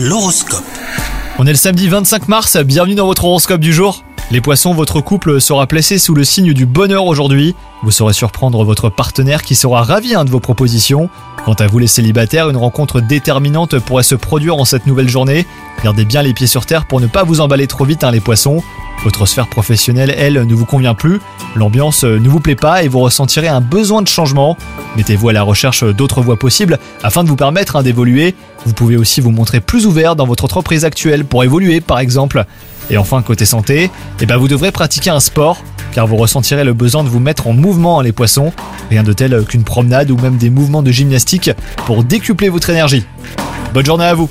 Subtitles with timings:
[0.00, 0.62] L'horoscope.
[1.40, 4.04] On est le samedi 25 mars, bienvenue dans votre horoscope du jour.
[4.30, 7.56] Les poissons, votre couple sera placé sous le signe du bonheur aujourd'hui.
[7.82, 11.10] Vous saurez surprendre votre partenaire qui sera ravi hein, de vos propositions.
[11.44, 15.48] Quant à vous les célibataires, une rencontre déterminante pourrait se produire en cette nouvelle journée.
[15.82, 18.20] Gardez bien les pieds sur terre pour ne pas vous emballer trop vite hein, les
[18.20, 18.62] poissons.
[19.04, 21.20] Votre sphère professionnelle, elle, ne vous convient plus.
[21.54, 24.56] L'ambiance ne vous plaît pas et vous ressentirez un besoin de changement.
[24.96, 28.34] Mettez-vous à la recherche d'autres voies possibles afin de vous permettre hein, d'évoluer.
[28.66, 32.44] Vous pouvez aussi vous montrer plus ouvert dans votre entreprise actuelle pour évoluer par exemple.
[32.90, 36.74] Et enfin, côté santé, eh ben vous devrez pratiquer un sport car vous ressentirez le
[36.74, 38.52] besoin de vous mettre en mouvement les poissons.
[38.90, 41.50] Rien de tel qu'une promenade ou même des mouvements de gymnastique
[41.86, 43.04] pour décupler votre énergie.
[43.72, 44.28] Bonne journée à vous